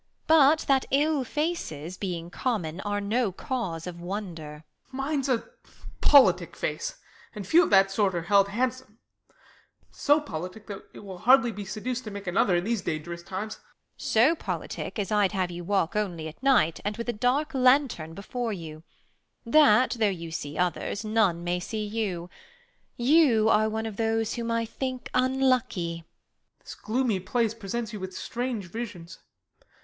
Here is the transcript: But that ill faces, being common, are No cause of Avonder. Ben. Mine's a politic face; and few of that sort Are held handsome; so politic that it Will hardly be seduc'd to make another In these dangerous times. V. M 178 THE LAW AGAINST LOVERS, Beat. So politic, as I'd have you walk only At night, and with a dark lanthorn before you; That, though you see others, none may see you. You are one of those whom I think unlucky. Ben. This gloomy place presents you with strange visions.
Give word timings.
But 0.25 0.61
that 0.67 0.87
ill 0.89 1.23
faces, 1.23 1.95
being 1.95 2.31
common, 2.31 2.79
are 2.81 2.99
No 2.99 3.31
cause 3.31 3.85
of 3.85 3.97
Avonder. 3.97 4.63
Ben. 4.63 4.63
Mine's 4.91 5.29
a 5.29 5.47
politic 6.01 6.55
face; 6.55 6.95
and 7.35 7.45
few 7.45 7.61
of 7.61 7.69
that 7.69 7.91
sort 7.91 8.15
Are 8.15 8.23
held 8.23 8.47
handsome; 8.47 8.97
so 9.91 10.19
politic 10.19 10.65
that 10.65 10.85
it 10.91 11.01
Will 11.01 11.19
hardly 11.19 11.51
be 11.51 11.63
seduc'd 11.63 12.03
to 12.05 12.09
make 12.09 12.25
another 12.25 12.55
In 12.55 12.63
these 12.63 12.81
dangerous 12.81 13.21
times. 13.21 13.59
V. 14.01 14.19
M 14.19 14.29
178 14.37 14.39
THE 14.41 14.47
LAW 14.47 14.53
AGAINST 14.55 14.73
LOVERS, 14.73 14.97
Beat. 14.97 14.97
So 14.97 14.97
politic, 14.97 14.99
as 14.99 15.11
I'd 15.11 15.31
have 15.37 15.51
you 15.51 15.63
walk 15.63 15.95
only 15.95 16.27
At 16.27 16.41
night, 16.41 16.79
and 16.83 16.97
with 16.97 17.07
a 17.07 17.13
dark 17.13 17.53
lanthorn 17.53 18.15
before 18.15 18.51
you; 18.53 18.83
That, 19.45 19.97
though 19.99 20.09
you 20.09 20.31
see 20.31 20.57
others, 20.57 21.05
none 21.05 21.43
may 21.43 21.59
see 21.59 21.85
you. 21.85 22.27
You 22.97 23.49
are 23.49 23.69
one 23.69 23.85
of 23.85 23.97
those 23.97 24.33
whom 24.33 24.49
I 24.49 24.65
think 24.65 25.11
unlucky. 25.13 25.97
Ben. 25.97 26.05
This 26.61 26.73
gloomy 26.73 27.19
place 27.19 27.53
presents 27.53 27.93
you 27.93 27.99
with 27.99 28.17
strange 28.17 28.65
visions. 28.65 29.19